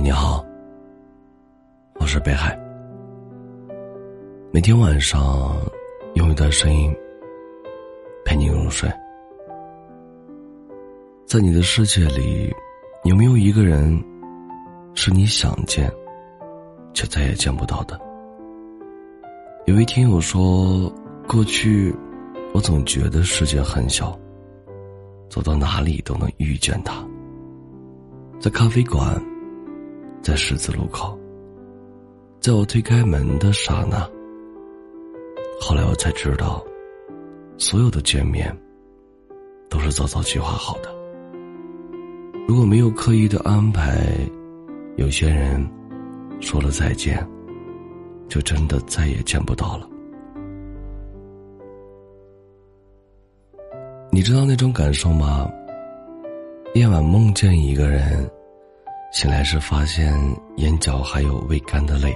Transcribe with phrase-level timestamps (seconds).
[0.00, 0.44] 你好，
[1.98, 2.56] 我是北海。
[4.52, 5.60] 每天晚上
[6.14, 6.94] 用一段声音
[8.24, 8.88] 陪你入睡。
[11.26, 12.54] 在你的世界里，
[13.02, 14.00] 有没有一个人
[14.94, 15.92] 是你想见
[16.94, 18.00] 却再也见不到的？
[19.66, 20.90] 有位听友说，
[21.26, 21.92] 过去
[22.54, 24.16] 我总觉得世界很小，
[25.28, 27.04] 走到哪里都能遇见他，
[28.40, 29.20] 在咖啡馆。
[30.22, 31.18] 在十字路口，
[32.40, 34.00] 在我推开门的刹那，
[35.60, 36.62] 后来我才知道，
[37.56, 38.54] 所有的见面
[39.70, 40.94] 都是早早计划好的。
[42.46, 44.06] 如果没有刻意的安排，
[44.96, 45.66] 有些人
[46.40, 47.26] 说了再见，
[48.28, 49.88] 就真的再也见不到了。
[54.10, 55.50] 你知道那种感受吗？
[56.74, 58.28] 夜晚梦见一个人。
[59.10, 60.14] 醒来时发现
[60.56, 62.14] 眼角还有未干的泪，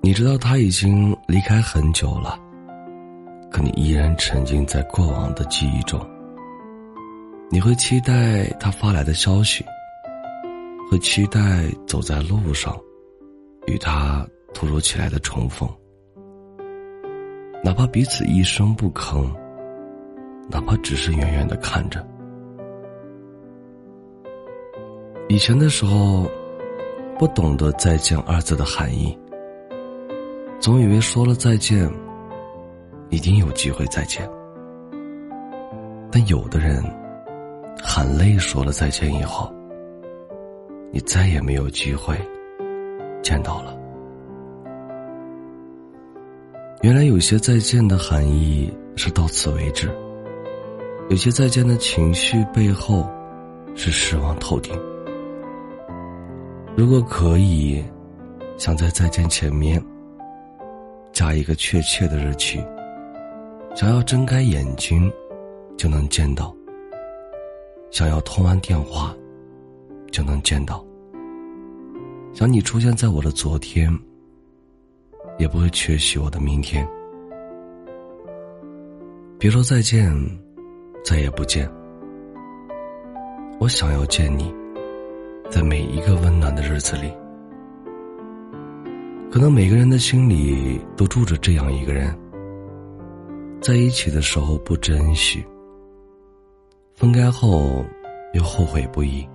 [0.00, 2.38] 你知道他已经离开很久了，
[3.50, 6.00] 可你依然沉浸在过往的记忆中。
[7.50, 9.64] 你会期待他发来的消息，
[10.88, 12.78] 会期待走在路上，
[13.66, 14.24] 与他
[14.54, 15.68] 突如其来的重逢，
[17.64, 19.28] 哪怕彼此一声不吭，
[20.48, 22.06] 哪怕只是远远的看着。
[25.30, 26.28] 以前的时候，
[27.16, 29.16] 不懂得“再见”二字的含义，
[30.58, 31.88] 总以为说了再见，
[33.10, 34.28] 一定有机会再见。
[36.10, 36.82] 但有的人，
[37.80, 39.48] 含泪说了再见以后，
[40.90, 42.16] 你再也没有机会
[43.22, 43.78] 见到了。
[46.82, 49.88] 原来有些再见的含义是到此为止，
[51.08, 53.08] 有些再见的情绪背后
[53.76, 54.76] 是失望透顶。
[56.76, 57.84] 如果可以，
[58.56, 59.82] 想在再见前面
[61.12, 62.58] 加一个确切的日期，
[63.74, 65.12] 想要睁开眼睛
[65.76, 66.54] 就能见到，
[67.90, 69.14] 想要通完电话
[70.10, 70.84] 就能见到，
[72.32, 73.92] 想你出现在我的昨天，
[75.38, 76.86] 也不会缺席我的明天。
[79.38, 80.14] 别说再见，
[81.04, 81.70] 再也不见，
[83.58, 84.59] 我想要见你。
[85.50, 87.12] 在每一个温暖的日子里，
[89.32, 92.16] 可能每个人的心里都住着这样一个人。
[93.60, 95.44] 在一起的时候不珍惜，
[96.94, 97.84] 分开后
[98.32, 99.28] 又后悔不已。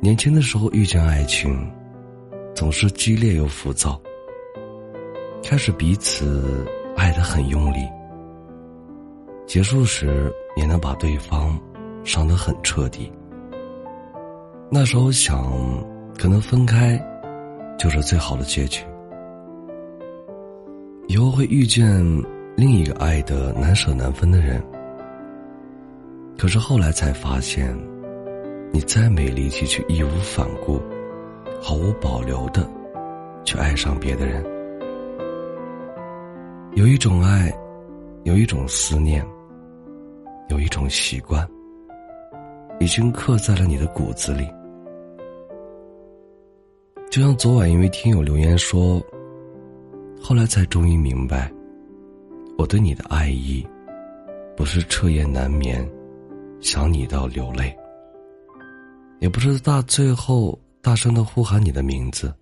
[0.00, 1.68] 年轻的时候遇见爱情，
[2.54, 4.00] 总是激烈又浮躁。
[5.42, 6.64] 开始彼此
[6.96, 7.80] 爱得很用力，
[9.44, 11.58] 结束时也能把对方
[12.04, 13.12] 伤得很彻底。
[14.70, 15.50] 那时候想，
[16.18, 17.02] 可能分开
[17.78, 18.84] 就是最好的结局。
[21.06, 21.90] 以后会遇见
[22.54, 24.62] 另一个爱的难舍难分的人。
[26.36, 27.74] 可是后来才发现，
[28.70, 30.78] 你再没力气去义无反顾、
[31.62, 32.68] 毫无保留的
[33.44, 34.44] 去爱上别的人。
[36.74, 37.50] 有一种爱，
[38.24, 39.26] 有一种思念，
[40.50, 41.48] 有一种习惯，
[42.80, 44.46] 已经刻在了你的骨子里。
[47.18, 49.04] 就像昨晚一位听友留言说，
[50.22, 51.52] 后来才终于明白，
[52.56, 53.66] 我对你的爱意，
[54.56, 55.84] 不是彻夜难眠，
[56.60, 57.76] 想你到流泪，
[59.18, 62.32] 也不是大最后大声的呼喊你的名字，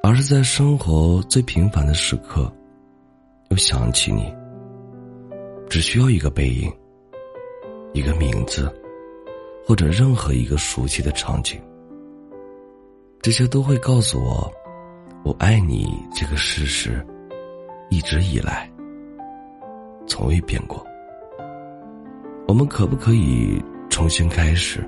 [0.00, 2.48] 而是在生活最平凡的时刻，
[3.50, 4.32] 又想起你。
[5.68, 6.72] 只需要一个背影，
[7.92, 8.72] 一个名字，
[9.66, 11.60] 或者任何一个熟悉的场景。
[13.24, 14.52] 这些都会告诉我，
[15.24, 17.02] 我爱你这个事实，
[17.88, 18.70] 一直以来
[20.06, 20.86] 从未变过。
[22.46, 24.86] 我们可不可以重新开始，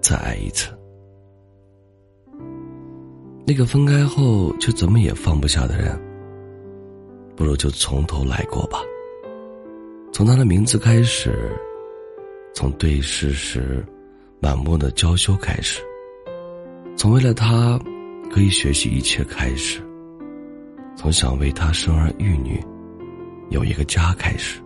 [0.00, 0.76] 再爱一次？
[3.46, 5.96] 那个分开后却怎么也放不下的人，
[7.36, 8.80] 不如就从头来过吧。
[10.12, 11.56] 从他的名字开始，
[12.52, 13.86] 从对视时
[14.40, 15.80] 满目的娇羞开始。
[17.04, 17.78] 从为了他
[18.32, 19.78] 可以学习一切开始，
[20.96, 22.58] 从想为他生儿育女、
[23.50, 24.58] 有一个家开始，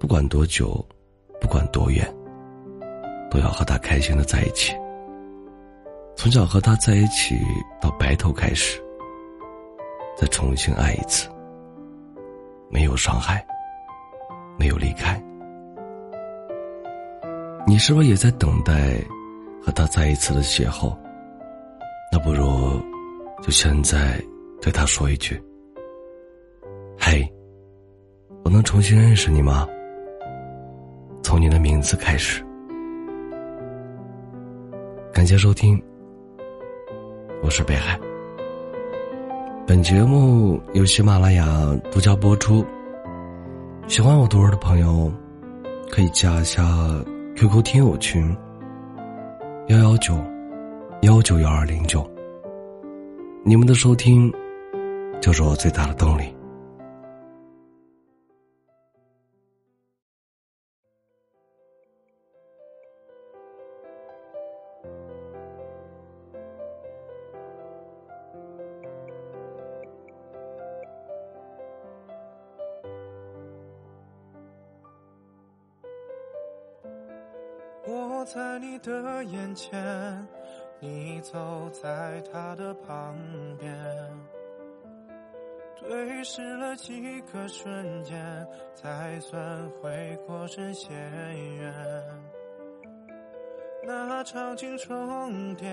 [0.00, 0.82] 不管多久，
[1.42, 2.10] 不管多远，
[3.30, 4.74] 都要和他开心的在一起。
[6.16, 7.36] 从小和他在一起
[7.82, 8.82] 到白头开始，
[10.16, 11.28] 再重新爱一次，
[12.70, 13.46] 没有伤害，
[14.58, 15.22] 没有离开，
[17.66, 18.98] 你是否也在等待
[19.64, 20.96] 和他再一次的邂逅？
[22.10, 22.80] 那不如
[23.42, 24.18] 就现在
[24.60, 25.40] 对他说一句
[26.98, 27.30] ：“嘿，
[28.44, 29.68] 我能重新认识你吗？
[31.22, 32.42] 从你的名字开始。”
[35.12, 35.82] 感谢收听，
[37.42, 37.98] 我是北海。
[39.66, 41.46] 本节目由喜马拉雅
[41.90, 42.64] 独家播出。
[43.86, 45.12] 喜欢我读文的朋友，
[45.90, 46.62] 可以加一下
[47.36, 48.34] QQ 听友群：
[49.68, 50.18] 幺幺九
[51.02, 52.02] 幺九幺二零九。
[53.44, 54.32] 你们的收听，
[55.20, 56.34] 就是我最大的动力。
[78.08, 80.26] 我在你的眼前，
[80.80, 83.14] 你走在他的旁
[83.58, 83.70] 边，
[85.80, 91.74] 对视了几个瞬间，才算回过神，血缘。
[93.84, 95.68] 那场景重叠，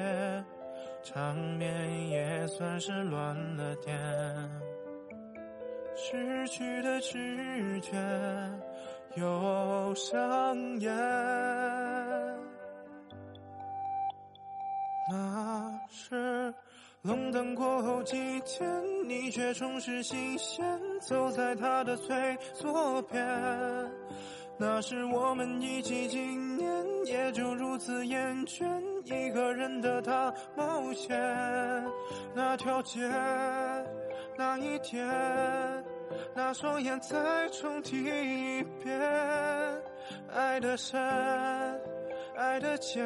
[1.03, 3.97] 场面也算是乱了点，
[5.95, 7.91] 失去的知觉。
[9.15, 10.93] 又上演。
[15.09, 16.53] 那是
[17.03, 18.67] 冷淡过后几天，
[19.07, 20.65] 你却重拾新鲜，
[20.99, 23.23] 走在他的最左边。
[24.57, 28.65] 那是我们一起几年，也就如此厌倦，
[29.03, 31.15] 一个人的他冒险。
[32.33, 32.99] 那条街，
[34.37, 35.05] 那一天。
[36.33, 38.99] 那双眼再重提一遍，
[40.33, 40.99] 爱的深，
[42.35, 43.05] 爱的浅，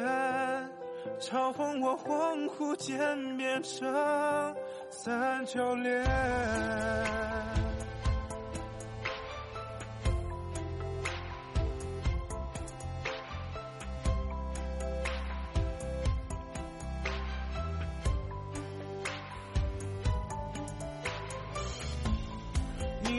[1.18, 4.56] 嘲讽我恍惚间变成
[4.90, 6.04] 三角恋。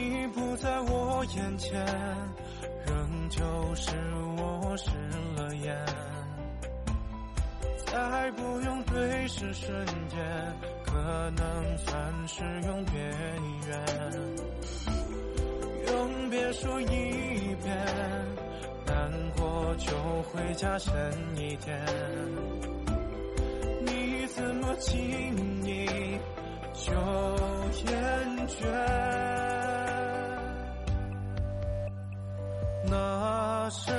[0.02, 1.80] 你不在我眼前，
[2.88, 3.40] 仍旧
[3.76, 3.92] 是
[4.36, 4.90] 我湿
[5.36, 5.72] 了眼。
[7.86, 10.18] 在不用对视瞬间，
[10.84, 10.92] 可
[11.36, 13.00] 能算是永别
[13.68, 13.80] 远。
[15.86, 17.86] 永别说一遍，
[18.84, 20.92] 难过就会加深
[21.36, 21.80] 一点。
[23.86, 24.98] 你怎么轻
[25.64, 25.86] 易
[26.74, 26.92] 就
[27.86, 29.61] 厌倦？
[32.84, 33.90] 那是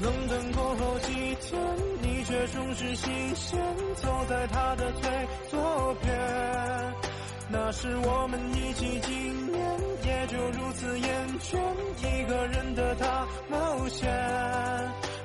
[0.00, 1.60] 冷淡过后几天，
[2.00, 3.58] 你却重拾新鲜，
[3.96, 5.10] 走在他的最
[5.50, 6.16] 左边。
[7.50, 11.58] 那是我们一起几年，也就如此厌倦，
[11.98, 14.08] 一个人的他冒险。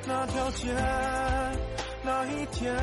[0.05, 0.73] 那条街，
[2.03, 2.73] 那一天，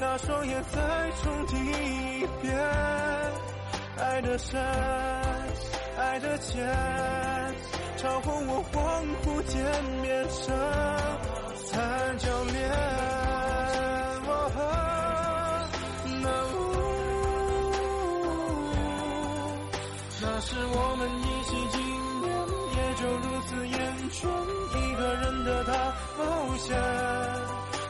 [0.00, 2.56] 那双眼再重提一遍，
[3.98, 4.60] 爱的深，
[5.96, 6.66] 爱的浅。
[7.98, 8.78] 嘲讽我恍
[9.24, 9.58] 惚间
[10.02, 10.54] 变成
[11.66, 12.70] 三角恋，
[16.22, 16.24] 那
[20.22, 21.76] 那是我们一起几
[22.22, 22.24] 年，
[22.76, 23.76] 也就如此厌
[24.12, 24.16] 倦，
[24.78, 25.72] 一个人的大
[26.16, 26.22] 冒
[26.56, 26.66] 险。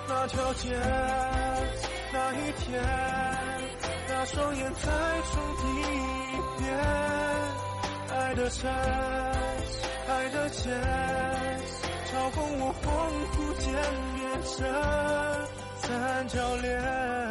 [0.08, 0.74] 那条街，
[2.14, 2.82] 那一天，
[4.08, 4.88] 那双眼再
[5.30, 5.84] 重提一
[6.62, 6.66] 遍，
[8.18, 8.68] 爱的深。
[10.08, 10.72] 爱的浅，
[12.06, 12.86] 嘲讽我恍
[13.32, 13.66] 惚间
[14.16, 14.56] 变成
[15.76, 17.27] 三角恋。